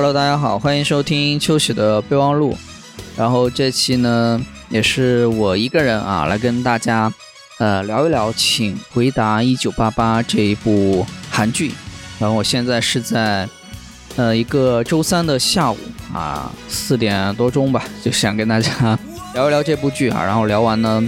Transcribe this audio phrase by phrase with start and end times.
[0.00, 2.56] Hello，大家好，欢迎收听秋喜的备忘录。
[3.18, 4.40] 然后这期呢，
[4.70, 7.12] 也是我一个人啊，来跟大家
[7.58, 11.74] 呃聊一聊《请回答一九八八》这一部韩剧。
[12.18, 13.46] 然后我现在是在
[14.16, 15.76] 呃一个周三的下午
[16.14, 18.98] 啊，四点多钟吧，就想跟大家
[19.34, 20.24] 聊一聊这部剧啊。
[20.24, 21.04] 然后聊完呢，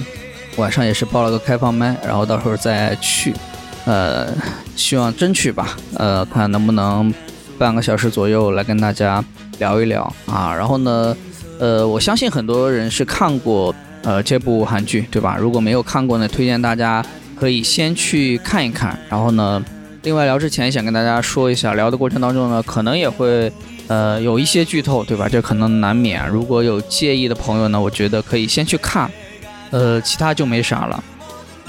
[0.57, 3.35] 晚上也是报了个开放麦，然后到时候再去，
[3.87, 4.35] 呃，
[4.77, 7.11] 希望争取吧，呃，看能不能。
[7.63, 9.25] 半个小时左右来跟大家
[9.61, 11.17] 聊一聊啊，然后呢，
[11.61, 15.37] 呃，我相信很多人是看过呃这部韩剧，对吧？
[15.39, 17.07] 如果没有看过呢，推荐大家
[17.39, 18.99] 可以先去看一看。
[19.09, 19.65] 然后呢，
[20.03, 23.53] 另外聊之前想跟大家说一下，聊的过程当中呢，可能也会
[23.87, 25.29] 呃有一些剧透，对吧？
[25.29, 26.29] 这可能难免。
[26.29, 29.09] 如果有介意的朋友呢，我觉得可以先去看，
[29.71, 31.05] 呃，其他就没啥了。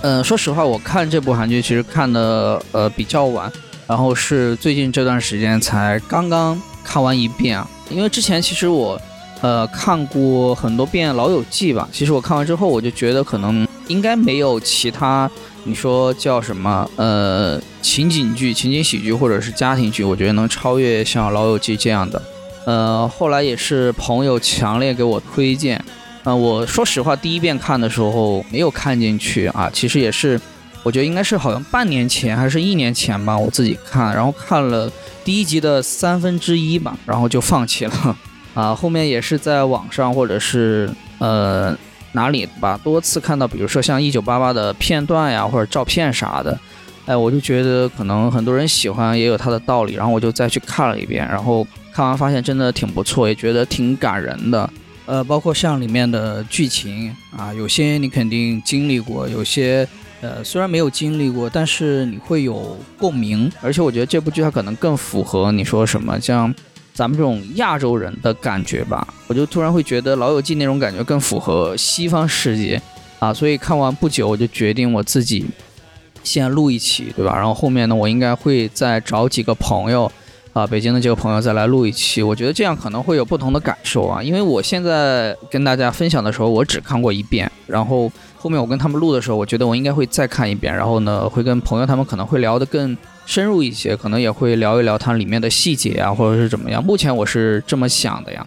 [0.01, 3.51] 嗯，说实话，我看这部韩剧其实看的呃比较晚。
[3.87, 8.99] 然后是最近这段时间才刚刚看完一遍啊，因为之前其实我，
[9.41, 11.87] 呃，看过很多遍《老友记》吧。
[11.91, 15.29] 其实我看完之后，我就觉得可能应该没有其他
[15.65, 22.21] 你说叫什么呃情景剧、情景喜剧或者是家庭剧，我觉得能超越像《老友记》这样的。
[22.65, 25.83] 呃，后来也是朋友强烈给我推荐，
[26.23, 30.39] 啊，我说实话，第一遍看的时候没有看进去啊，其实也是。
[30.83, 34.91] 我觉得应该是好像半年前还是一年前吧，我自己看，然后看了
[35.23, 38.17] 第一集的三分之一吧，然后就放弃了。
[38.53, 40.89] 啊，后面也是在网上或者是
[41.19, 41.73] 呃
[42.11, 46.59] 哪里吧，多次看到，比如说像一九八八的片段呀或者照片啥的，
[47.05, 54.69] 哎，我就觉得可能很多人喜欢也有它的道理，然后我就再去看了一遍，然后看完发现真的挺不错，也觉得挺感人的。
[55.05, 59.87] 呃，包括像里面的剧情啊，有些你肯定经历过，有些。
[60.23, 66.55] 呃，虽然没有经历过，但是你会有共鸣，而且我觉得这部剧它可能更符合你说什么，像
[66.93, 69.05] 咱们这种亚洲人的感觉吧。
[69.27, 72.81] 我就突然会觉得《老友记》那种感觉更符合西方世界
[73.19, 75.45] 啊，所以看完不久我就决定我自己
[76.23, 77.35] 先录一期，对吧？
[77.35, 80.09] 然后后面呢，我应该会再找几个朋友
[80.53, 82.23] 啊，北京的几个朋友再来录一期。
[82.23, 88.11] 我觉得这样可能会有不同的感受啊，因为我现在跟大家分享的时候，我只看过一遍，然后。
[88.35, 96.83] 后面我跟他们录的时候，我觉得我应该会再看一遍，然后呢，会跟朋友他们可能会聊得更深入一些，可能也会聊一聊它里面的细节啊，或者是怎么样。
[96.83, 98.45] 目前我是这么想的呀。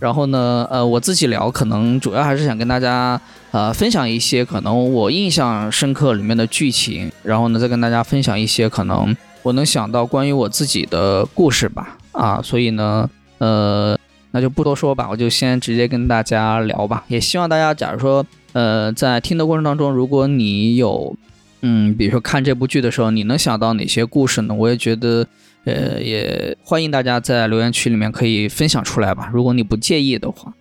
[0.00, 3.20] 然后呢，呃，我自己聊，可能主要还是想跟大家
[3.52, 11.98] 呃分享一些可能我印象深刻里面的剧情，然后呢，再跟大家分享一些可能我能想到关于我自己的故事吧。
[12.12, 13.98] 啊，所以呢，呃，
[14.30, 17.04] 那就不多说吧，我就先直接跟大家聊吧。
[17.08, 18.24] 也希望大家，假如说。
[18.54, 21.14] 呃，在听的过程当中，如果你有，
[21.60, 24.54] 嗯，比如说看这部剧的时候，你能想到哪些故事呢？
[24.54, 25.24] 我也觉得，
[25.64, 29.30] 呃，也欢迎大家在留言区里面可以分享出来吧。
[29.34, 30.54] 如果你不介意的话，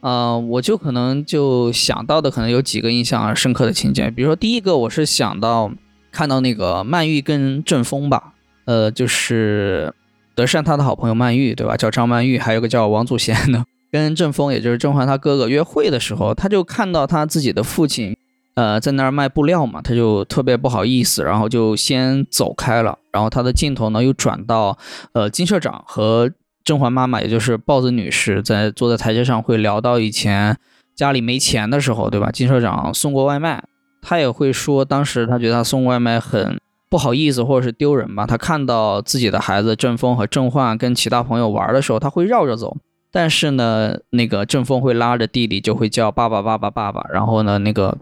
[0.00, 5.72] 啊，我就可能就想到的可能有几个印象深刻的情节，比如说第一个，我是想到
[6.14, 8.32] 看到那个曼玉跟郑峰吧，
[8.64, 9.92] 呃，就是
[10.36, 11.76] 德善他的好朋友曼玉，对吧？
[11.76, 13.64] 叫张曼玉，还有个叫王祖贤的。
[13.90, 18.16] 跟郑峰，也就是甄嬛他哥哥约会的时候，他就看到他自己的父亲，
[18.54, 22.98] 呃，在那儿卖布料嘛，他就特别不好意思，然后就先走开了。
[23.12, 24.76] 然后他的镜头呢又转到，
[25.12, 26.28] 呃，金社长和
[26.64, 30.56] 甄嬛妈妈，也就是豹子女士，在坐在台阶上会聊到以前
[30.96, 32.32] 家里没钱的时候，对吧？
[32.32, 33.62] 金社长送过外卖，
[34.06, 36.60] 他也会说当时他觉得他送外卖很
[36.90, 38.26] 不好意思或者是丢人吧。
[38.26, 42.76] 他看到自己的孩子郑峰和郑焕跟其他朋友玩的时候，他会绕着走。
[43.10, 47.06] 但是呢，那个郑峰会拉着弟弟，就会叫爸爸爸爸爸爸。
[47.12, 47.96] 然后呢，那个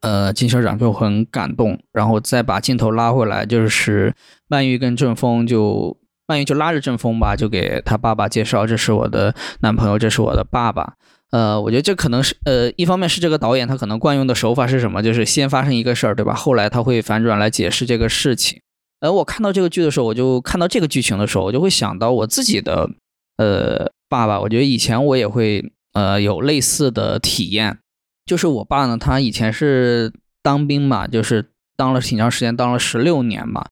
[0.00, 4.14] 呃金社长就很感动，然后再把镜头拉回来，就是
[4.48, 5.96] 曼玉跟郑峰就
[6.28, 10.94] 曼玉就拉着郑峰吧，就给他爸爸介绍，这是我的男朋友，这是我的爸爸。
[11.32, 16.32] 呃，我觉得这可能是呃一方面是这个导演他可能惯用的手法是什么，就是先发生一个事儿，对吧？
[16.32, 18.60] 后来他会反转来解释这个事情。
[19.00, 22.88] 而我看到这个剧的时候，我就看到这个剧情的时候，我就会想到我自己的
[23.36, 23.90] 呃。
[24.12, 27.78] 爸爸，我觉得以前我也会呃有类似的体验，
[28.26, 30.12] 就是我爸呢，他以前是
[30.42, 31.46] 当兵嘛，就是
[31.78, 33.64] 当了挺长时间，当了十六年嘛，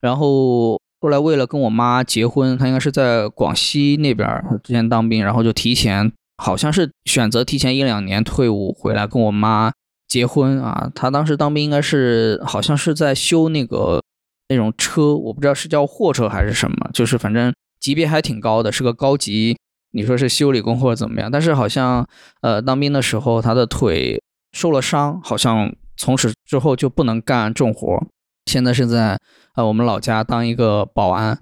[0.00, 4.28] 然后后来为了跟我妈结婚，他应该是在广西那边
[4.62, 9.72] 之前当兵，然后就提前好像是选择提前一两年退伍回来跟我妈
[10.08, 10.90] 结婚啊。
[10.94, 14.02] 他当时当兵应该是好像是在修那个
[14.48, 19.56] 那种车，我不知道是叫货车还是什么，就是反正级别还挺高的，是个高级。
[19.92, 21.30] 你说是修理工或者怎么样？
[21.30, 22.06] 但是好像，
[22.42, 27.98] 呃，当兵的时候他的腿受了伤，好像从此之后就不能干重活。
[28.44, 29.18] 现在是在
[29.54, 31.38] 呃我们老家当一个保安，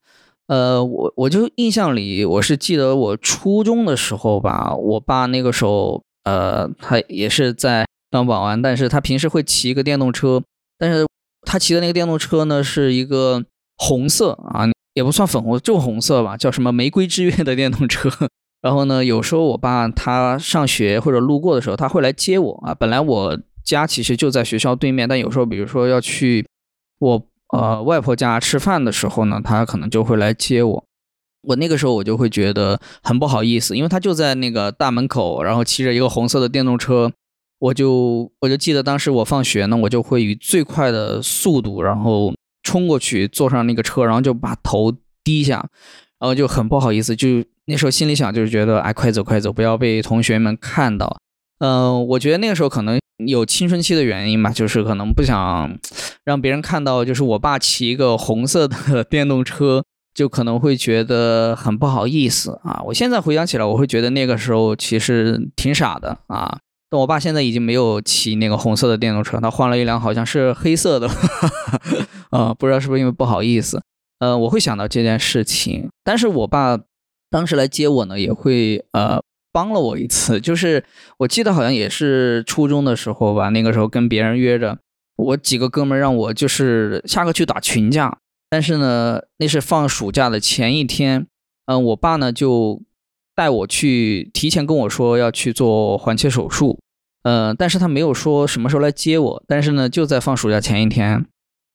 [0.49, 10.41] 呃，我我就印象里，我是记得我初中的时候吧，我爸那个时候，呃，他也是在当保安，但是他平时会骑一个电动车，
[10.79, 11.05] 但是
[11.43, 13.45] 他骑的那个电动车呢，是一个
[13.77, 18.09] 红色啊，也不算粉红，就红色吧，叫什么玫瑰之月的电动车。
[18.63, 22.73] 然后呢，有时候我爸他上学或者路过的时候，他会来接我啊。
[22.73, 26.47] 本来我家其实就在学校对面，但有时候比如说要去
[27.01, 27.21] 我。
[27.53, 30.85] 呃，外婆家吃饭的时候呢，他可能就会来接我。
[31.43, 37.13] 我那个时候我就会觉得很不好意思，因为他就在那个大门口，然后骑着一个红色的电动车。
[37.59, 44.93] 我就我就记得当时我放学呢，我就会以最快的速度，然后冲过去坐上那个车，然后就把头
[45.25, 45.67] 低下，
[46.19, 47.17] 然后就很不好意思。
[47.17, 51.17] 就那时候心里想，就是觉得哎，快走快走，不要被同学们看到。
[51.59, 52.99] 嗯，我觉得那个时候可能。
[53.25, 55.75] 有青春期的原因吧，就是可能不想
[56.23, 59.83] 让别人看到，就是我爸骑一个红色的 电动车，
[60.13, 62.83] 就可能会觉得很不好意思啊。
[62.85, 66.59] 我现在回想起来，我会觉得那个时候其实挺傻的啊。
[66.91, 71.09] 但我爸现在已经没有骑那个红色的电动车，他换了一辆好像是黑色的，
[72.29, 73.81] 啊，不知道是不是因为不好意思。
[74.19, 76.79] 呃，我会想到这件事情，但是我爸
[77.31, 79.23] 当时来接我呢，也会呃。
[79.57, 80.85] 帮了我一次，就是
[81.21, 84.77] 我记得好像也是初中的时候吧，那个时候跟别人约着，
[85.17, 88.19] 我几个哥们让我就是下课去打群架，
[88.51, 91.27] 但是呢，那是放暑假的前一天，
[91.65, 92.83] 嗯，我爸呢就
[93.35, 96.79] 带我去，提前跟我说要去做环切手术，
[97.23, 101.25] 嗯，但是他没有说什么时候来接我，但是呢，就在放暑假前一天，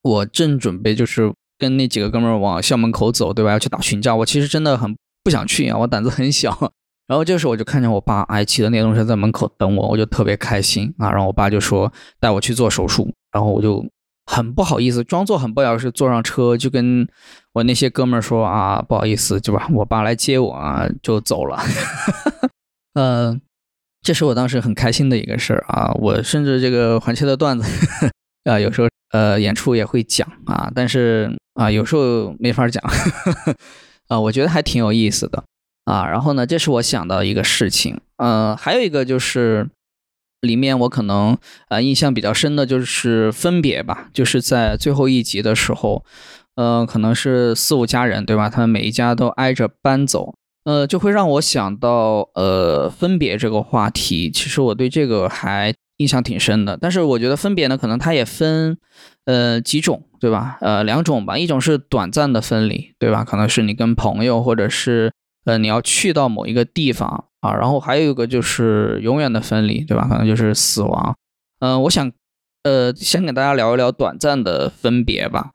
[0.04, 3.50] 我正准备就是跟那几个哥们往校门口走，对吧？
[3.50, 6.72] 要去打群架，我其实真的很不想去啊，我胆子很小。
[7.08, 11.10] 然后这时候我就看见我爸哎骑的电动车在门口等我，我就特别开心啊。
[11.12, 13.86] 然后我爸就说带我去做手术，然后我就
[14.26, 17.06] 很不好意思，装作很不好意思坐上车，就跟
[17.54, 19.68] 我那些哥们儿说啊不好意思，就吧？
[19.74, 21.60] 我爸来接我啊，就走了。
[22.94, 23.42] 嗯，
[24.02, 25.92] 这是我当时很开心的一个事儿啊。
[25.96, 27.66] 我甚至这个环切的段子
[28.50, 32.82] 啊，有时候呃演出也会讲啊，但是啊有时候没法讲
[34.08, 35.44] 啊，我觉得还挺有意思的。
[35.86, 39.68] 啊，然后呢，这是我想到一个事情，呃，还有一个就是
[40.42, 41.36] 里面我可能
[41.70, 46.06] 呃印象比较深的就是分别吧，就是在最后一集的时候，
[46.56, 48.48] 呃，可能是四五家人对吧？
[48.48, 50.36] 他们每一家都挨着搬走，
[50.66, 54.30] 呃，就会让我想到呃分别这个话题。
[54.30, 58.78] 其实我对这个还印象挺深的，但是我觉得分别呢，可能它也分
[59.26, 60.60] 呃几种对吧？
[60.62, 63.24] 呃，两种吧，一种是短暂的分离对吧？
[63.24, 65.12] 可能是你跟朋友或者是。
[65.46, 70.08] 呃，你要去到某一个地方啊，然后还有一个就是永远的分离，对吧？
[70.08, 71.16] 可能就是死亡。
[71.60, 72.12] 嗯，我想，
[72.64, 75.52] 呃，先给大家聊一聊短暂的分别吧。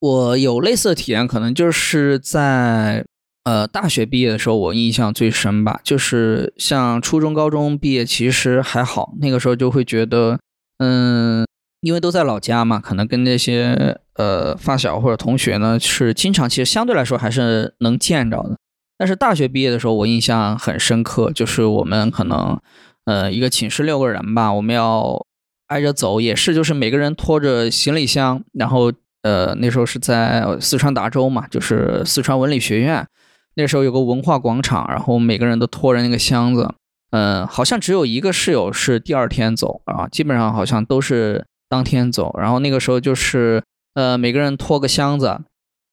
[0.00, 3.04] 我有类似的体验，可能就是在
[3.44, 5.80] 呃大学毕业的时候，我印象最深吧。
[5.82, 10.38] 就是像初中、高中毕业，其实还好，那个时候就会觉得，
[10.78, 11.44] 嗯，
[11.80, 18.56] 因为都在老家嘛，可能跟那些呃发小或者同学呢，是经常，其实相对来说还是能见着的。
[18.98, 22.60] 但是大学毕业的时候，我印象很深刻，就是我们可能，
[23.04, 25.24] 呃，一个寝室六个人吧，我们要
[25.68, 33.06] 挨着走，也是就是每个人拖着行李箱，然后，呃，那时候是在四川达州嘛，就是四川文理学院，
[33.54, 36.74] 那时候有个文化广场，然后每个人都拖着那个箱子，
[37.12, 43.62] 嗯，好像只有一个室友是第二天走啊，基本上好像都是当天走，然后那个时候就是，
[43.94, 45.38] 呃，每个人拖个箱子。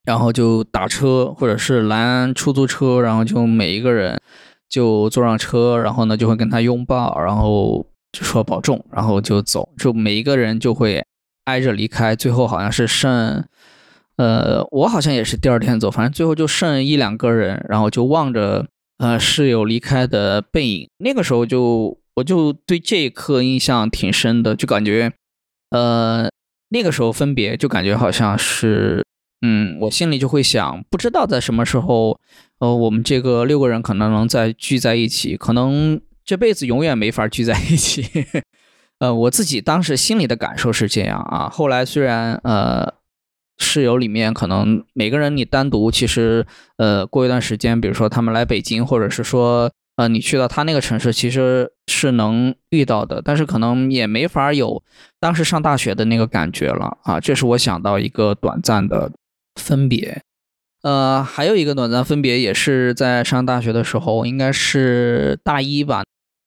[0.05, 4.21] 然后就打车，或者是拦出租车，然后就每一个人
[4.69, 11.03] 就坐上车，然后呢就会跟他拥抱，然后就说保重，然后就走，就每一个人就会
[11.45, 12.15] 挨着离开。
[12.15, 13.43] 最后好像是剩，
[14.17, 18.67] 呃，我好像也是第二天走，反正最后就剩一两个人，然后就望着
[18.99, 20.87] 呃室友离开的背影。
[20.99, 25.11] 那个时候就我就对这一刻印象挺深的，就感觉
[25.71, 26.29] 呃
[26.69, 29.04] 那个时候分别就感觉好像是。
[29.47, 32.19] 嗯，我心里就会想，不知道在什么时候，
[32.57, 38.25] 呃，我们这个六个人可能能再聚在一起，可能这辈子永远没法聚在一起。
[38.97, 41.47] 呃，我自己当时心里的感受是这样啊。
[41.47, 42.95] 后来虽然呃，
[43.59, 46.43] 室友里面可能每个人你单独，其实
[46.77, 54.81] 呃，过一段时间，比如说他们来北京，或者是说呃，你去到他那个城市，其实是能遇到的，但是可能也没法有
[55.19, 57.19] 当时上大学的那个感觉了啊。
[57.19, 59.11] 这是我想到一个短暂的。
[59.55, 60.21] 分别，
[60.83, 66.03] 呃，还有一个短暂分别，也是在上大学的时候，应该是大一吧。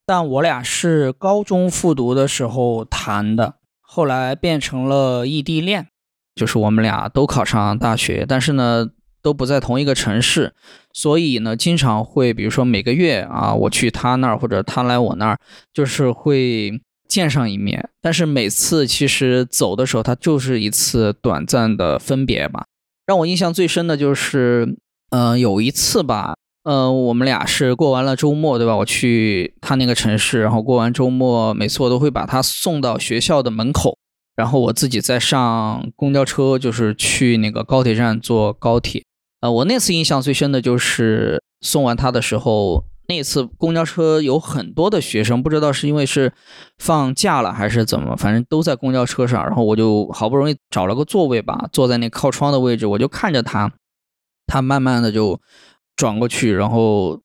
[0.06, 5.88] 但我俩是高中复读的时候谈的，后来变成了异地恋，
[6.34, 8.88] 就是我们俩都考上大学，但是呢，
[9.20, 10.54] 都不在同一个城市，
[10.92, 15.38] 所以呢，经常会比如说每个月啊，我去他那儿或者他来我那儿，
[15.74, 17.90] 就是会见上一面。
[18.00, 22.64] 但是每次其实走的时候，他就是一次短暂的分别吧。
[23.08, 24.76] 让我印象最深的就是，
[25.08, 28.76] 呃，有一次吧，呃，我们俩是过完了周末，对吧？
[28.76, 33.96] 我去他那个城市，然后过完周末，每次我都会把他送到学校的门口。
[34.36, 39.02] 然后我自己再上公交车，就是去那个高铁站坐高铁。
[39.40, 46.32] 呃，我那次印象最深的就是送完他的时候，那次公交车有很多的学生，不知道是因为是
[46.78, 49.42] 放假了还是怎么，反正都在公交车上。
[49.44, 53.72] 然后我就好不容易找了个座位吧，坐在那靠窗的位置，我就看着他，
[54.46, 55.40] 他慢慢的就
[55.96, 57.20] 转过去，然后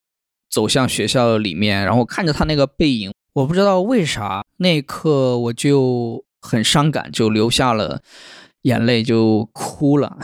[0.50, 6.25] 走向学校里面，然后看着他那个背影，我不知道为啥那一刻我就。
[6.46, 8.02] 很伤感，就流下了
[8.63, 10.18] 眼泪，就哭了。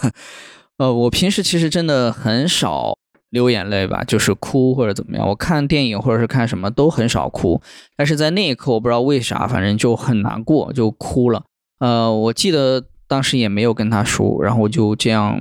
[0.76, 2.98] 呃，我平时其实真的很少
[3.30, 5.26] 流眼泪吧，就是哭或者怎么样。
[5.26, 7.60] 我看电影或者是看什么都很少哭，
[7.96, 11.42] 但是在那一刻，我不知道为啥，反正就很难过，就哭了。
[11.80, 15.38] 呃，我记得当时也没有跟他说，然后就这样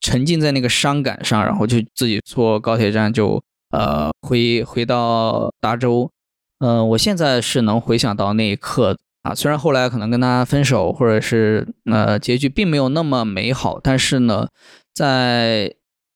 [0.00, 6.10] 沉浸在那个伤感上，然后就自己坐高铁站就呃回回到达州。
[6.60, 8.96] 嗯，我现在是能回想到那一刻。
[9.22, 14.48] 啊，虽然后来可能跟他分手，或者是呃结局并没有那么美好，但是呢，
[14.92, 15.72] 在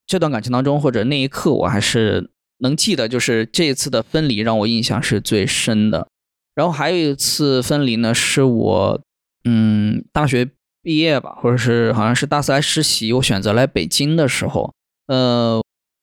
[0.07, 6.09] 这段感情当中，或者那一刻，我还是能记得，就是这一次的分离让我印象是最深的。
[6.55, 9.01] 然后还有一次分离呢，是我
[9.45, 10.49] 嗯大学
[10.83, 14.73] 毕业吧，或者是好像是大四来实习，我选择来北京的时候，
[15.09, 15.61] 呃，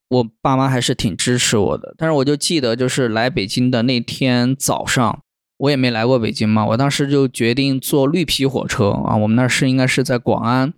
[0.10, 1.95] 我爸妈还是挺支持我的。
[1.98, 5.19] 但是我就记得，就是来北京的那天早上。
[5.57, 9.15] 我也没来过北京嘛，我当时就决定坐绿皮火车啊。
[9.15, 10.74] 我们那是应该是在广安，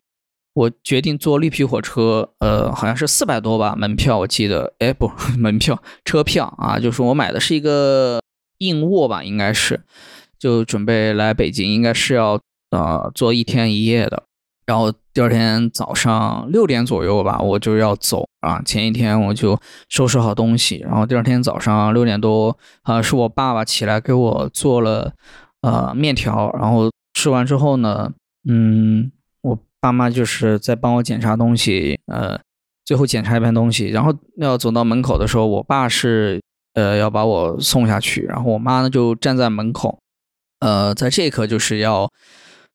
[0.56, 8.22] 我决定坐绿皮火车，呃，好像是四百多吧门票，我记得，哎不， 门票车票啊，就是我买的是一个
[8.60, 9.82] 硬卧吧，应该是，
[10.40, 12.40] 就准备来北京，应该是要
[12.72, 14.24] 呃坐一天一夜的。
[14.66, 18.62] 然后第二天早上六点左右吧，我就要走啊。
[18.64, 19.60] 前一天我就
[19.90, 25.12] 收拾好东西，然后第二天早上六点多，啊，是我爸爸起来给我做了
[25.62, 28.14] 呃面条，然后吃完之后呢，
[28.50, 29.12] 嗯，
[29.86, 32.40] 爸妈就是在帮我检查东西，呃，
[32.84, 36.42] 最后检查一遍东西，然后要走到门口的时候，我爸是
[36.74, 40.00] 呃要把我送下去，然后我妈呢就站在门口，
[40.60, 42.10] 呃，在这一刻就是要。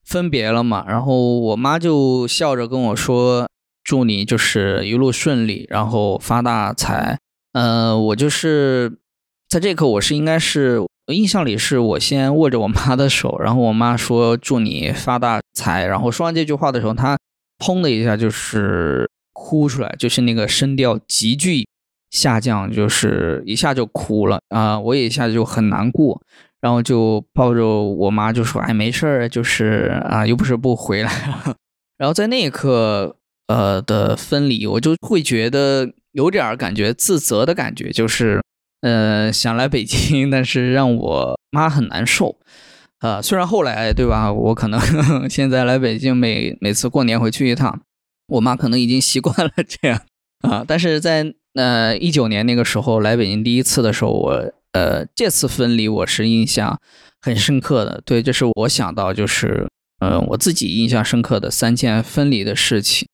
[0.03, 3.47] 分别了嘛，然后我妈就笑着跟我说
[3.85, 7.17] ：“祝你就是一路顺利，然后发大财。”
[7.53, 8.99] 呃，我就是
[9.49, 17.19] 在这刻，我是应该是我印象里是我先握着我妈的手，然后我妈说：“祝你发大财。”然后说完这句话的时候，她
[17.59, 21.67] 砰的一下就是哭出来，就是那个声调急剧
[22.13, 24.79] 下降，就是一下就哭了啊！
[24.79, 26.23] 我也一下就很难过。
[26.61, 31.57] 然后就抱着我妈就说：“哎，没事儿，就是啊，又不是不回来了。
[31.99, 33.17] ”然后在那一刻，
[33.49, 38.41] 呃的分离，我就会觉得有点感觉自责的感觉，就是
[38.81, 42.39] 呃想来北京，但是让我妈很难受。
[43.01, 44.81] 呃，虽然后来对吧，我可能
[45.31, 47.81] 现在来北京，每每次过年回去一趟，
[48.29, 50.01] 我妈可能已经习惯了这样
[50.43, 54.53] 啊，但是在呃一九年那个时候来北京第一次的时候，我。
[54.73, 56.81] 呃，这次分离我是印象
[57.21, 58.01] 很深刻的。
[58.07, 59.67] 对，这是我想到就是，
[59.99, 63.09] 嗯，我自己印象深刻的三件分离的事情。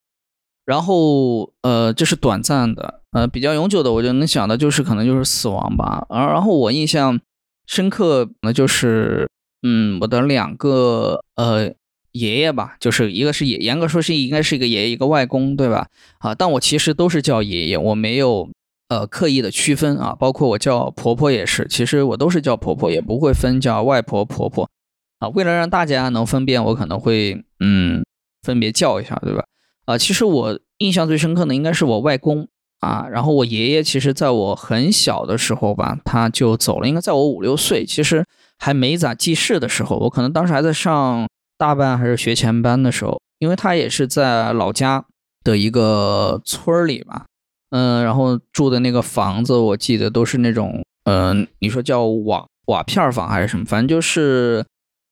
[0.67, 6.05] 然后，呃，这是短暂的，呃，比较永久的，我就能想的就是可能就是死亡吧。
[6.11, 7.19] 而然后我印象
[7.67, 9.31] 深刻那就是，
[9.63, 11.73] 嗯，我的两个呃
[12.13, 15.87] 爷爷吧，就是一个是爷，严格说是应该是一个爷爷，一个外公，对吧？
[16.19, 18.51] 啊，但我其实都是叫爷爷，我没有。
[18.89, 24.71] 呃，刻意的区分啊，包括我叫婆婆也是，其实我都是叫婆婆，也不会分叫外婆婆婆
[25.19, 25.27] 啊。
[25.31, 28.05] 为了让大家能分辨，我可能会嗯
[28.45, 29.45] 分别叫一下，对吧？
[29.87, 32.47] 啊，其实我印象最深刻的应该是我外公
[32.81, 38.25] 啊，然后我爷爷其实在我很小的时候吧，他就走了，应该在我五六岁，其实
[38.59, 41.27] 还没咋记事的时候，我可能当时还在上
[41.57, 45.05] 大班还是学前班的时候，因为他也是在老家
[45.43, 47.25] 的一个村里吧。
[47.71, 54.65] 嗯，然后住的那个房子，我记得都是那种，嗯，你说叫瓦瓦片房还是什么，反正就是，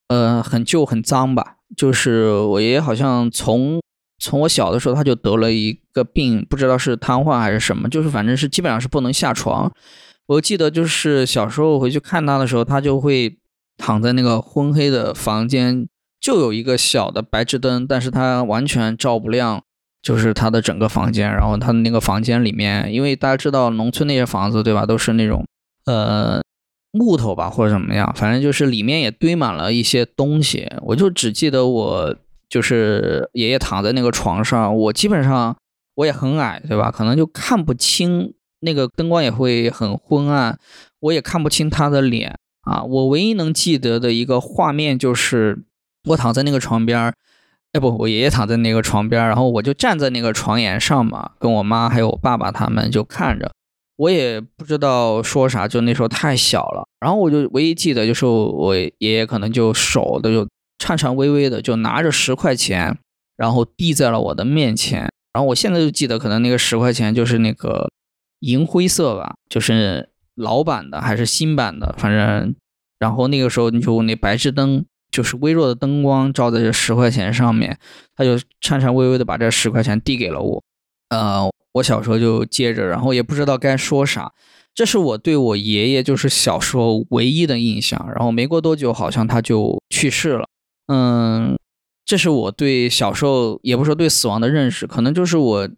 [0.08, 1.56] 呃，很旧很脏吧。
[1.76, 3.80] 就是我爷爷好像从
[4.18, 9.72] 从我小的时候他就得了一个病，不知道是瘫痪还是什么，就是反正是基本上是不能下床。
[10.26, 13.38] 我记得就是小时候回去看他的时候，他就会
[13.76, 15.86] 躺在那个昏黑的房间，
[16.20, 19.62] 就有一个小的白炽灯，但是他完全照不亮。
[20.02, 25.42] 就是他的整个房间，然后他的那个房间里面，因为大家知道农村那些房子对吧，都是那种
[25.86, 26.42] 呃
[26.92, 30.70] 木头吧或者怎么样，反正就是里面也堆满了一些东西。
[30.82, 32.14] 我就只记得我
[32.54, 35.56] 就是爷爷躺在那个床上，我基本上
[35.96, 40.56] 我也很矮对吧，可能就看不清那个灯光也会很昏暗，
[41.00, 42.84] 我也看不清他的脸啊。
[42.84, 45.64] 我唯一能记得的一个画面就是
[46.10, 47.12] 我躺在那个床边儿。
[47.72, 53.50] 哎不，我爷爷躺在那个床边儿，然后我就站在那个床沿上嘛，跟我妈还有我爸爸他们就看着，
[53.96, 56.86] 我也不知道说啥，就那时候太小了。
[57.00, 60.48] 然后我就唯一记得就是我爷爷可能就手都就
[60.84, 62.98] 颤颤巍巍的就拿着十块钱，
[63.38, 65.10] 然后递在了我的面前。
[65.32, 67.90] 然后我现在就记得，可能那个十块钱就是那个
[68.40, 72.54] 银灰色吧，就是老版的还是新版的，反正，
[72.98, 74.84] 然后那个时候你就那白炽灯。
[75.10, 77.78] 就是微弱的灯光照在这十块钱上面，
[78.16, 80.60] 他就颤颤巍巍的把这十块钱递给了我。
[81.10, 84.32] 呃，我小时候就接着，然后也不知道该说啥。
[84.74, 88.04] 这是我对我爷爷就是小时候唯一的印象。
[88.12, 90.48] 然后没过多久，好像他就去世了。
[90.86, 91.58] 嗯，
[92.04, 95.68] 这是我对小时候也不说对死亡的认识，可能就是我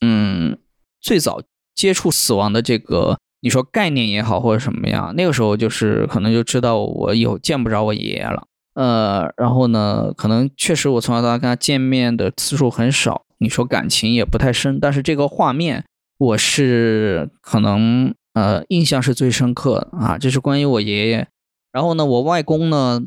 [0.00, 0.58] 嗯
[1.00, 1.42] 最早
[1.74, 8.46] 接触死亡的这个你说概念也好或者什么样，那个时候就是可能就知道我以后见不着我爷爷了。
[8.74, 15.84] 呃，然后呢，可能确实我从小到大跟他见面的次数很少，你说感情也不太深，但是这个画面
[16.18, 21.26] 我是可能呃印象是最深刻的啊，这是关于我爷爷。
[21.72, 23.02] 然后呢，我外公呢，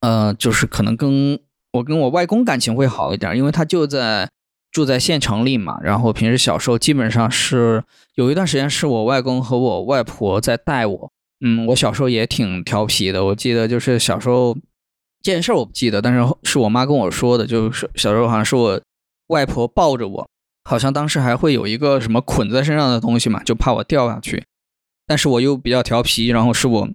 [0.00, 1.38] 呃，就是可能跟
[1.72, 4.28] 我跟我外公感情会好一点，因为他就在
[4.70, 5.78] 住在县城里嘛。
[5.82, 7.82] 然后平时小时候基本上是
[8.14, 11.12] 有一段时间是我外公和我外婆在带我。
[11.40, 14.56] 嗯，我小时候也挺调皮的，我记得就是小时候。
[15.20, 18.80] 这件事我不记得，但是是我妈跟我说的，就是小时候好像是我
[19.26, 20.28] 外婆抱着我，
[20.62, 24.44] 好像当时还会有一个什么捆在身上的东西嘛，就怕我掉下去。
[25.08, 26.88] 但是我又比较调皮，然后是我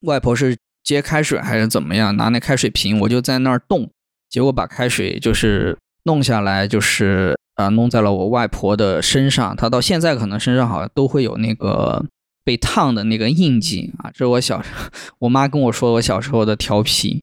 [0.00, 3.90] 外婆是接开水还是怎么样，拿那开水瓶，我就在那儿动，
[4.28, 9.54] 结果把开水就是弄下来，就是啊弄在了我外婆的身上。
[9.56, 12.04] 她到现在可能身上好像都会有那个
[12.44, 14.10] 被烫的那个印记啊。
[14.10, 17.22] 这是我小时候，我妈跟我说我小时候的调皮。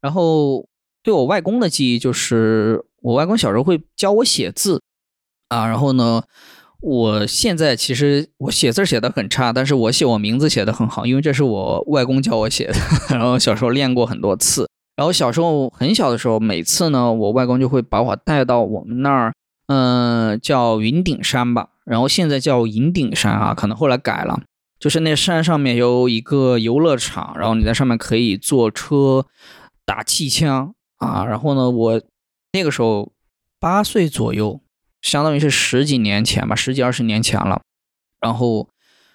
[0.00, 0.66] 然后
[1.02, 4.82] 对我外公的记忆就是，我外公小时候会教我写字
[5.48, 5.66] 啊。
[5.66, 6.22] 然后呢，
[6.86, 12.74] 我现在其实我写字写的很差，但是我写我名字写的很好，因为这是我外公教我写的。
[13.10, 14.68] 然后小时候练过很多次。
[14.94, 19.34] 然后小时候很小的时候，每次呢，我外公就会把我带到我们那儿，
[19.66, 21.70] 嗯，叫云顶山吧。
[21.84, 24.40] 然后现在叫银顶山啊，可能后来改了。
[24.78, 29.26] 就是那山上面有一个游乐场，然后你在上面可以坐车。
[29.84, 32.02] 打气枪啊，然后呢，我
[32.52, 33.12] 那个时候
[33.60, 34.60] 八岁左右，
[35.02, 37.60] 相当于是十几年前吧，十几二十年前了。
[38.20, 38.68] 然后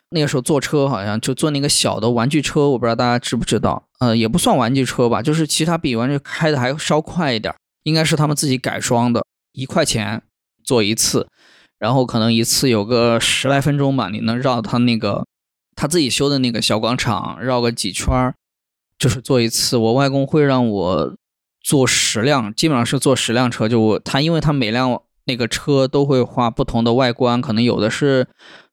[0.10, 10.22] 那个时候坐车好像就坐那个小的玩具车，我不知道大家知不知道，呃，也不算玩具车吧，就是其他比玩具开的还稍快一点，应该是他们自己改装的，一块钱
[10.64, 11.28] 坐一次，
[11.80, 15.26] 然后可能一次有个十来分钟吧，你能绕他那个
[15.76, 18.36] 他自己修的那个小广场绕个几圈儿。
[19.00, 21.16] 就是坐一次，我外公会让我
[21.60, 23.68] 坐十辆，基本上是坐十辆车。
[23.68, 28.28] 就我他，因为他每辆那个车都会画不同的外观，可能有的是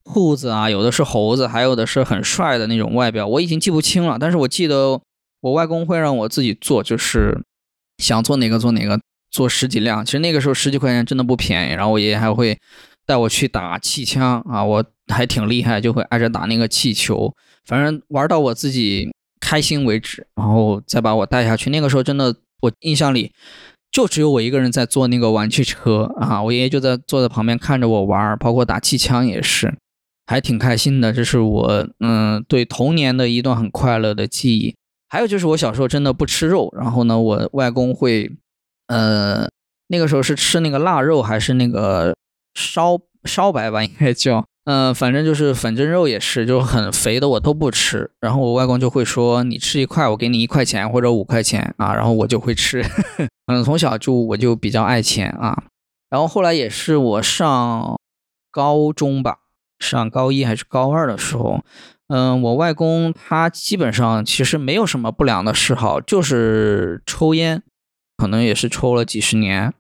[0.05, 4.19] 兔子啊，有的是猴子，还有的是很帅的那种外表，我已经记不清了。
[4.19, 5.01] 但是我记得
[5.41, 7.41] 我外公会让我自己做，就是
[7.99, 10.05] 想坐哪个坐哪个，坐十几辆。
[10.05, 11.75] 其实那个时候十几块钱真的不便宜。
[11.75, 12.59] 然后我爷爷还会
[13.07, 17.33] 带我去打气枪啊，我还挺厉害，就会挨着打那个气球，
[17.65, 19.11] 反正玩到我自己。
[19.41, 21.71] 开心为止，然后再把我带下去。
[21.71, 23.31] 那个时候真的，我印象里
[23.91, 29.75] 就只有我一个人在坐那个玩具车啊，我爷爷就在坐在旁边看着我玩，包括打气枪也是，
[30.27, 31.13] 还挺开心的。
[31.13, 34.75] 这是我嗯对童年的一段很快乐的记忆。
[35.09, 38.31] 还有就是我小时候真的不吃肉，然后呢，我外公会
[38.89, 39.49] 呃
[39.89, 42.15] 那个时候是吃那个腊肉还是那个
[42.55, 44.45] 烧烧白吧，应该叫。
[44.71, 48.11] 嗯，反正就是粉蒸肉也是，就很肥的我都不吃。
[48.21, 52.85] 然后我外公就会说：“你吃一块，我给你一块钱或者五块钱啊。”然后我就会吃。
[53.49, 55.65] 嗯，从小就我就比较爱钱啊。
[56.11, 57.99] 然后后来也是我上
[58.51, 59.39] 高中吧，
[59.79, 61.65] 上高一还是高二的时候，
[62.09, 67.63] 嗯，我外公他基本上其实没有什么不良的嗜好，就是抽烟，
[68.19, 69.73] 可能也是抽了几十年。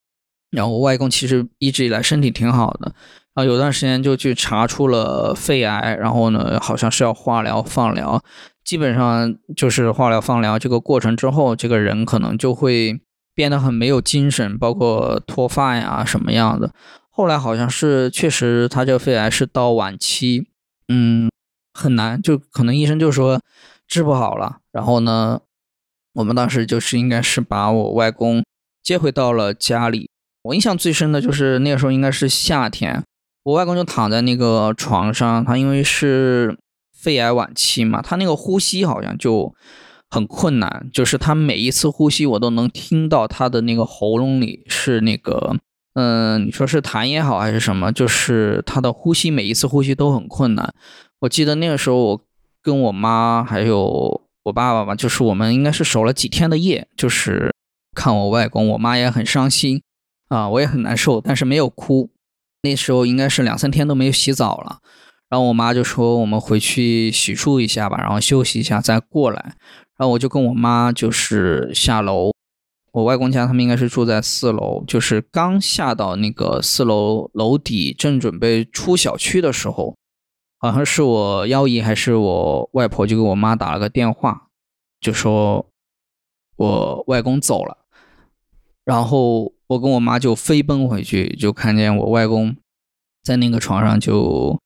[0.50, 2.94] 然后我外公其实一直以来身体挺好的。
[3.38, 8.20] 啊，有段时间就去查出了肺癌，然后呢，好像是要化疗、放疗，
[8.64, 13.00] 基本上就是化疗、放疗这个过程之后，这个人可能就会
[13.36, 16.72] 变得很没有精神，包括脱发呀什么样的。
[17.08, 20.48] 后来好像是确实他这个肺癌是到晚期，
[20.88, 21.30] 嗯，
[21.72, 23.40] 很难，就可能医生就说
[23.86, 24.56] 治不好了。
[24.72, 25.38] 然后呢，
[26.14, 28.42] 我们当时就是应该是把我外公
[28.82, 30.10] 接回到了家里。
[30.42, 33.04] 我印象最深的就是那个时候应该是夏天，
[33.48, 36.58] 我外公就躺在那个床上，他因为是
[36.92, 39.54] 肺癌晚期嘛，他那个呼吸好像就。
[40.10, 45.54] 很困难，就是他每一次呼吸，我都能听到他的那个喉咙里是那个，
[45.92, 50.72] 嗯，你说是痰也好还是什么，就是他的呼吸每一次呼吸都很困难。
[51.20, 52.20] 我记得那个时候，我
[52.62, 57.54] 跟我妈还有我爸爸吧，就是我们应该是守了几天的夜，就是
[57.94, 59.82] 看我外公，我妈也很伤心
[60.30, 62.08] 啊，我也很难受，但是没有哭。
[62.62, 64.78] 那时候应该是两三天都没有洗澡了，
[65.28, 69.56] 然后我妈就说我们回去洗漱一下吧，然后休息一下再过来。
[69.96, 72.32] 然后我就跟我妈就是下楼，
[72.92, 79.96] 我外公家他们应该是住在四楼，就是刚下到那个四楼楼底，正准备出小区的时候，
[80.58, 84.48] 好像是我幺姨还是我外婆就给我妈打了个电话，
[85.00, 85.66] 就说
[86.56, 87.78] 我外公走了，
[88.84, 92.56] 然后我跟我妈就飞奔回去，就看见我外公
[93.22, 94.60] 在那个床上就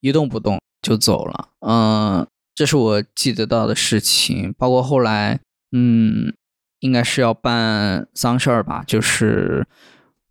[0.00, 2.26] 一动不动就走了，嗯。
[2.52, 5.40] 这是我记得到的事情，包括后来，
[5.72, 6.34] 嗯，
[6.80, 9.66] 应该是要办丧事儿吧，就是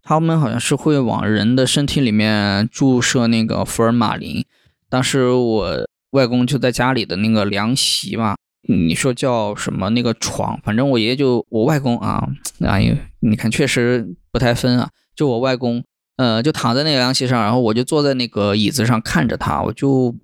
[0.04, 4.46] 他们好像是会往人的身体里面注射那个福尔马林。
[4.90, 8.36] 当时我外公就在家里的那个凉席嘛，
[8.68, 12.28] 你说叫什么那个床，反正我爷爷就我外公啊，
[12.62, 15.84] 哎呀，你看确实不太分啊，就我外公，
[16.18, 20.16] 呃，就躺在那个凉席上，然后我就坐在那个椅子上看着他，我就。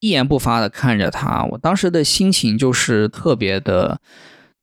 [0.00, 3.98] 一言不发的看着他，我当时的心情就是特别的，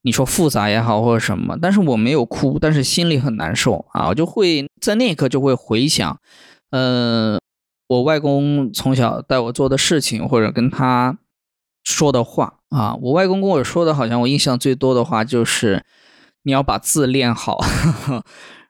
[0.04, 6.20] 你说复杂也好或者什么，但是我没有哭，但是心里很难受啊，我就会在那一刻就会回想，
[6.70, 7.40] 呃，
[7.88, 11.18] 我外公从小带我做的事情或者跟他
[11.84, 15.86] 说的话啊，我外公跟我说的好像我印象最多的话就是
[16.44, 17.60] 你要把字练好，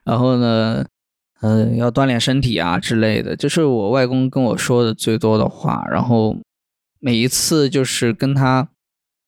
[0.04, 0.86] 然后呢。
[1.42, 5.84] 呃，要锻炼身体啊之类的，就是我外公跟我说的最多的话。
[5.90, 6.38] 然后
[7.00, 8.68] 每一次就是跟他，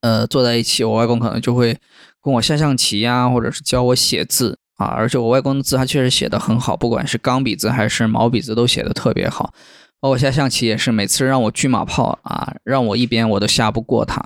[0.02, 1.76] 呃，坐在一起，我外公可能就会
[2.22, 4.86] 跟我下象棋呀，或者是教我写字啊。
[4.86, 9.52] 而且我外公的字他确实写的很好，不管是钢笔字还是毛笔字都写的特别好。
[10.00, 14.24] 包括下象棋也是，每次让我车马炮啊，让我一边我都下不过他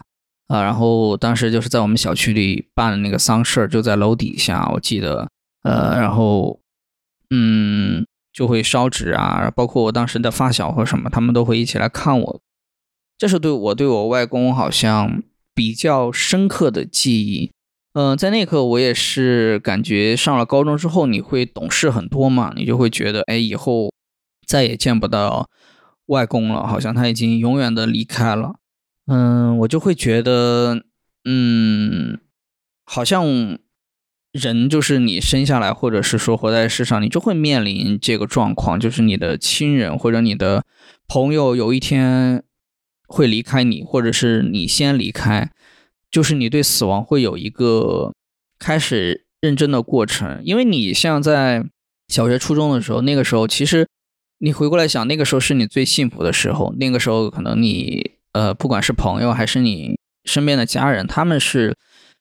[0.48, 0.62] 啊。
[0.64, 5.30] 然后当时就是在我们小区里办的那个丧事儿就在楼底下，我记得，
[5.64, 6.60] 呃，然后。
[7.30, 12.42] 嗯，就会烧纸啊，包括我当时的发小或什么，他们都会一起来看我。
[13.18, 15.22] 这是对我对我外公好像
[15.54, 17.52] 比较深刻的记忆。
[17.92, 23.92] 嗯，在那刻我也是感觉上了高中之后，你会懂事很多嘛，你就会觉得，哎，以后
[24.48, 25.50] 再也见不到
[26.06, 28.56] 外公了，好像他已经永远的离开了。
[29.08, 30.84] 嗯，我就会觉得，
[31.26, 32.20] 嗯，
[32.86, 33.58] 好像。
[34.34, 40.64] 人就是你生下来，或者是说活在世上，你就会面临这个状况，就是你的亲人或者你的
[41.08, 42.44] 朋友有一天
[43.08, 45.50] 会离开你，或者是你先离开，
[46.12, 48.14] 就是你对死亡会有一个
[48.60, 50.40] 开始认真的过程。
[50.44, 51.66] 因为你像在
[52.08, 53.88] 小学、初中的时候，那个时候其实
[54.38, 61.76] 你回过来想，那个时候是你最幸福的时候，那个时候可能你呃，不管是朋友还是你身边的家人，他们是。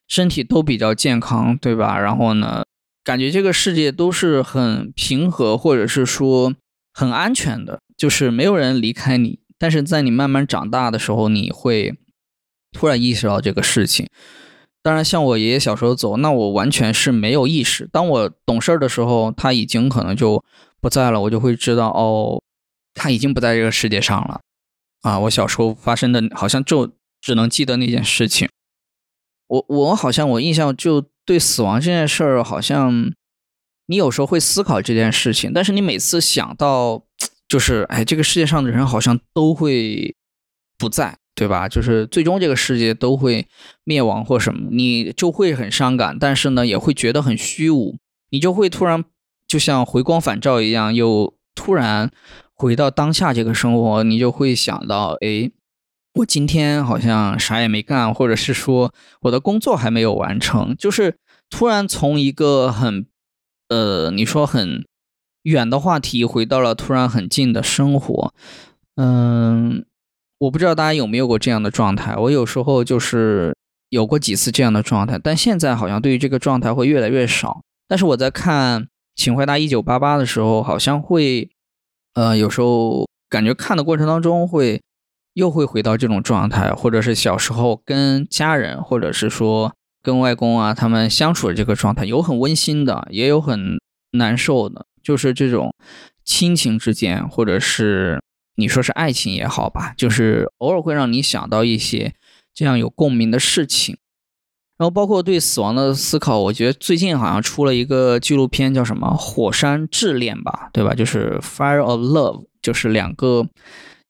[0.09, 1.99] 身体都比较健康，对吧？
[1.99, 2.63] 然后呢，
[3.03, 6.55] 感觉这个世界都是很平和，或者是说
[6.93, 9.41] 很安全的，就是没有人离开你。
[9.59, 11.99] 但是在你慢慢长大的时候，你会
[12.71, 14.07] 突然意识到这个事情。
[14.81, 17.89] 当然，像我爷爷小时候走，那我完全是没有意识。
[17.91, 20.45] 当我懂事儿的时候，他已经可能就
[20.81, 22.41] 不在了，我就会知道哦，
[22.95, 24.39] 他已经不在这个世界上了。
[25.07, 26.91] 啊，我小时候发生的，好像就
[27.21, 28.49] 只能记得那件事情。
[29.47, 33.13] 我我好像我印象就对死亡这件事儿，好像
[33.87, 37.05] 你有时候会思考这件事情，但是你每次想到，
[37.49, 40.17] 就是哎，这个世界上的人好像都会
[40.77, 41.69] 不在，对吧？
[41.69, 43.47] 就是最终这个世界都会
[43.85, 47.97] 灭亡或什么，你就会很伤感，但是呢，也会觉得很虚无，
[48.31, 49.05] 你就会突然
[49.47, 52.11] 就像回光返照一样，又突然
[52.57, 55.51] 回到当下这个生活，你就会想到，哎。
[56.19, 58.91] 我今天好像啥也没干，或者是说
[59.21, 61.19] 我的工作还没有完成，就是
[61.51, 63.05] 突然从一个很，
[63.69, 64.87] 呃，你说很
[65.43, 68.33] 远的话题，回到了突然很近的生活。
[68.95, 69.85] 嗯，
[70.39, 72.17] 我不知道大家有没有过这样的状态。
[72.17, 73.55] 我有时候就是
[73.91, 77.61] 有过几次这样的状态，但现在好像对于这个状态会越来越少。
[77.87, 81.51] 但是我在看《请回答一九八八》的时候，好像会
[82.17, 84.81] 呃，有时候感觉看的过程当中会
[85.35, 93.79] 又会回到这种状态，或者是小时候跟家人，或者是说跟外公啊他们相处的这个状态，有很温馨的，也有很
[94.13, 95.75] 难受的，就是这种
[96.25, 98.23] 亲情之间，或者是
[98.55, 102.15] 你说是爱情也好吧，就是偶尔会让你想到一些
[102.55, 103.99] 这样有共鸣的事情。
[104.79, 110.93] 然后包括对死亡的思考，我觉得最近好像出了一个纪录片，叫什么《火山炽恋》吧，对吧？
[110.93, 113.47] 就是 Fire of Love，就是两个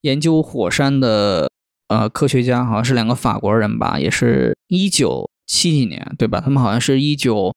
[0.00, 1.48] 研究火山的
[1.86, 6.40] 呃科学家，好像是两个法国人吧，也是一九七几年，对吧？
[6.40, 7.54] 他们好像是一九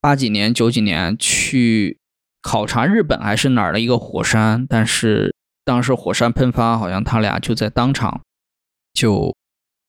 [0.00, 1.98] 八几年、九几年去
[2.40, 8.22] 考察日本还是哪儿的一个火山，但是当时火山喷发，好像他俩就在当场
[8.94, 9.36] 就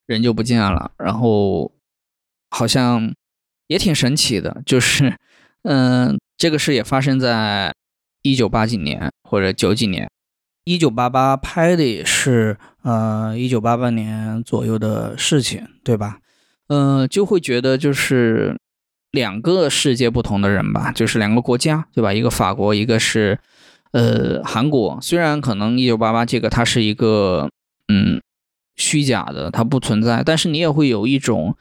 [0.05, 1.71] 人就不见了，然后。
[2.57, 3.13] 好像
[3.67, 5.15] 也挺神奇的， 就是，
[5.61, 7.71] 嗯，这个事也发生在
[8.23, 10.09] 一九八几年或者九几年，
[10.63, 16.17] 一九八八拍的也是，呃，一九八八年左右的事情，对吧？
[16.69, 18.57] 嗯，就会觉得就是
[19.11, 22.11] 两个世界不同的人吧，就是两个国家，对吧？
[22.11, 23.37] 一个法国，一个是
[23.91, 24.97] 呃韩国。
[24.99, 27.51] 虽然可能一九八八这个它是一个
[27.87, 28.19] 嗯
[28.75, 31.55] 虚假的，它不存在，但是你也会有一种。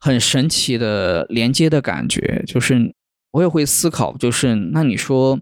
[0.00, 2.94] 很神奇的连接的感觉，就是
[3.32, 5.38] 我也会思考，就是那你说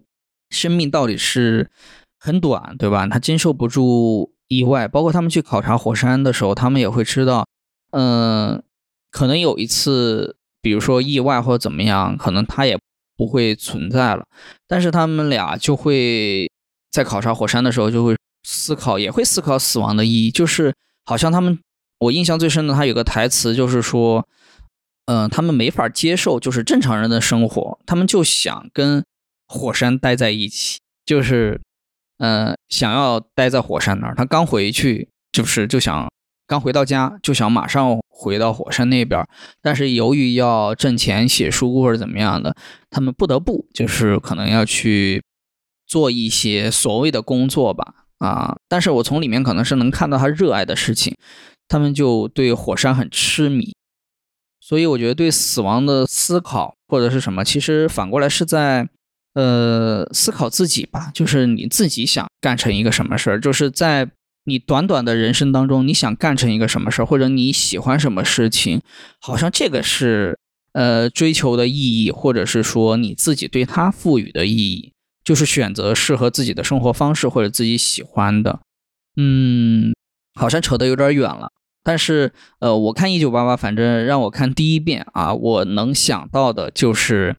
[0.51, 1.71] 生命到底是
[2.19, 3.07] 很短，对吧？
[3.07, 7.47] 他经受不住意外，包括他们去考察火山的时候，他们也会知道，
[7.91, 8.63] 嗯，
[9.11, 12.79] 可能有一次，比如说意外或者怎么样，可能他也
[13.17, 14.27] 不会存在了。
[14.67, 16.51] 但是他们俩就会
[16.91, 21.59] 在考察火山的时候，就会思考，也会思考死亡的意义，就是好像他们，
[21.99, 24.27] 我印象最深的，他有个台词就是说。
[25.09, 29.05] 嗯，他们没法接受就是正常人的生活，他们就想跟
[29.47, 31.61] 火山待在一起，就是，
[32.19, 34.17] 嗯，想要待在火山那儿。
[34.17, 36.11] 他刚回去，就是就想
[36.45, 39.25] 刚回到家，就想马上回到火山那边。
[39.63, 42.57] 但是由于要挣钱、写书或者怎么样的，
[42.91, 45.23] 他们不得不就是可能要去
[45.87, 47.95] 做一些所谓的工作吧。
[48.19, 51.15] 啊，但是我从里面可能是能看到他热爱的事情，
[51.69, 53.75] 他们就对火山很痴迷。
[54.61, 58.89] 所以我觉得对死亡的思考或者是什么，其实反过来是在，
[59.35, 61.11] 呃，思考自己吧。
[61.15, 64.11] 就是你自己想干成一个什么事儿，就是在
[64.45, 68.81] 你短短的人生当中，你想干成一个什么事儿，或者你喜欢什么事情，
[69.21, 70.37] 好像这个是
[70.73, 78.59] 呃追求的意义，或者是说你自己对它赋予的意义，就是选择适合自己的生活方式或者自己喜欢的。
[79.17, 79.95] 嗯，
[80.35, 81.53] 好像扯得有点远了。
[81.89, 87.37] 但是，呃，我看一九八八，反正让我看第一遍啊，我能想到的就是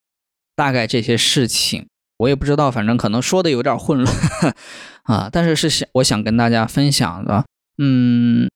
[0.56, 1.86] 大概这些事情，
[2.20, 4.16] 我也不知道，反正可能说的有点混乱
[5.04, 5.28] 啊。
[5.30, 7.44] 但是是想我想跟大家分享的，
[7.78, 8.50] 嗯，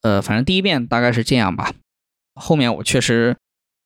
[0.00, 1.74] 呃，反正第一遍大概是这样吧。
[2.34, 3.36] 后面我确实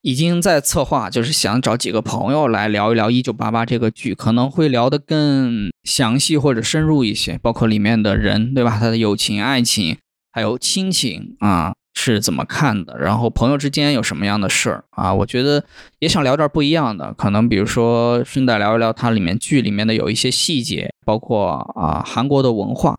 [0.03, 8.79] 已经在策划，就是想找几个朋友来聊一聊一九八八这个剧，可能会聊得更详细或者深入一些，包括里面的人，对吧？
[8.79, 9.99] 他的友情、爱情。
[10.39, 12.97] 还有亲情啊是怎么看的？
[12.97, 15.13] 然后朋友之间有什么样的事儿啊？
[15.13, 15.65] 我觉得
[15.99, 22.97] 也想聊点不一样的，可能比如说顺带聊一聊它里面剧里面的有一些细节，包括啊韩国的文化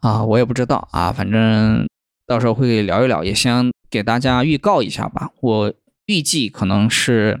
[0.00, 1.86] 啊，我也不知道啊，反正
[2.26, 5.30] 到时候会聊一聊，也先给大家预告一下吧。
[5.40, 5.72] 我
[6.06, 7.40] 预计可能是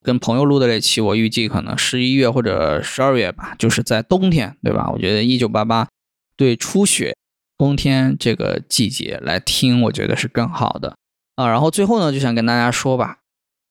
[0.00, 4.88] 跟朋友录的这期，我预计可能十一月或者十二月吧，就是在冬天，对吧？
[4.92, 5.88] 我觉得一九八八
[6.36, 7.16] 对初雪。
[7.60, 10.96] 冬天这个季节来听，我觉得是更好的
[11.36, 11.46] 啊。
[11.46, 13.18] 然后最后呢，就想跟大家说吧，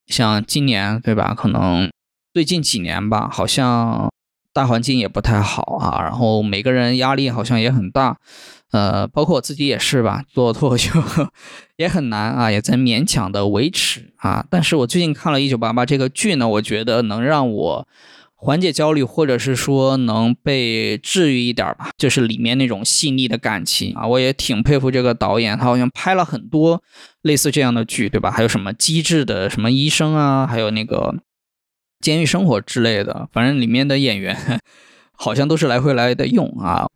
[0.06, 1.34] 像今年对吧？
[1.34, 1.89] 可能
[2.32, 4.08] 最近几年吧，好像
[4.54, 6.04] 大环境也不太好啊。
[6.04, 8.17] 然后每个人压力好像也很大，
[8.71, 10.91] 呃，包括我自己也是吧， 做脱口秀
[11.78, 14.45] 也很难啊，也在勉强的维持啊。
[14.52, 17.88] 但是我最近看了一九八八这个剧呢，我觉得能让我。
[18.41, 26.82] 缓解焦虑，或者是说能被治愈一点吧，就是里面那种细腻的感情啊，我也挺佩服这个导演，他好像拍了很多
[27.21, 28.32] 类似这样的剧，对吧？
[28.32, 31.15] 还有什么机智的什么医生啊，还有那个
[31.99, 34.62] 监狱生活之类的，反正里面的演员
[35.12, 36.88] 好像都是来回来的用啊。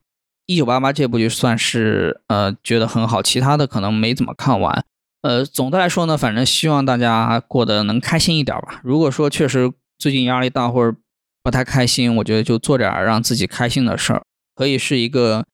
[0.45, 4.85] 一九八八这部就算是呃觉得很好，其他的可能没怎么看完。
[5.21, 8.79] 呃，总的来说呢，反正希望大家过得能开心一点吧。
[8.81, 10.97] 如果说确实最近压力大或者
[11.43, 14.23] 不太开心，我觉得就做点让自己开心的事儿，
[14.55, 15.45] 可以是一个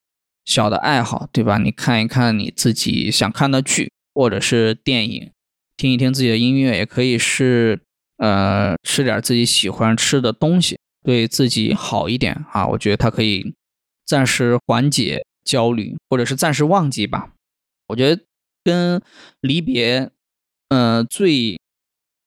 [0.45, 1.58] 小的爱好，对吧？
[1.58, 5.32] 你看一看你自己想看的剧，或者是电影，
[5.75, 7.82] 听一听自己的音乐，也可以是
[8.17, 12.67] 呃吃点自己喜欢吃的东西，对自己好一点啊。
[12.67, 13.56] 我觉得它可以
[14.06, 17.32] 暂时缓解焦虑，或者是暂时忘记吧。
[17.88, 18.21] 我觉得
[18.63, 19.02] 跟
[19.41, 20.12] 离别，
[20.69, 21.60] 呃，最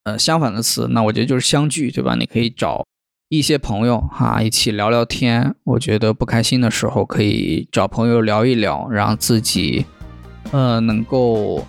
[0.03, 2.17] 呃相反的词，那我觉得就是相聚，对吧？
[2.17, 2.85] 你可以找
[3.33, 5.55] 一些朋友哈，一起聊聊天。
[5.65, 9.87] 我觉得不开心的时候，可以找朋友聊一聊，让自己
[10.51, 11.67] 呃能够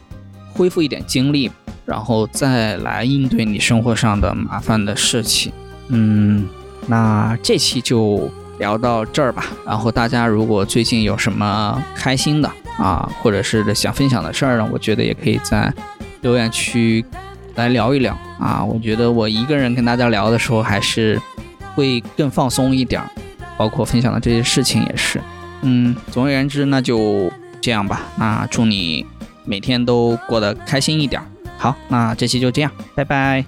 [0.51, 1.49] 恢复一点精力，
[1.85, 5.53] 然后再来应对你生活上的麻烦的事情。
[5.87, 6.49] 嗯，
[6.85, 8.29] 那这期就。
[8.59, 15.73] 聊到这儿吧，然后大家如果最近有什么开心的啊，或者是想分享的事儿呢，我觉得也可以在
[16.21, 17.03] 留言区
[17.55, 18.63] 来聊一聊啊。
[18.63, 21.19] 我觉得我一个人跟大家聊的时候还是
[21.75, 23.09] 会更放松一点儿，
[23.57, 25.21] 包括分享的这些事情也是。
[25.61, 27.31] 嗯，总而言之，那就
[27.61, 28.01] 这样吧。
[28.17, 29.05] 那祝你
[29.45, 31.27] 每天都过得开心一点儿。
[31.57, 33.45] 好，那这期就这样，拜拜。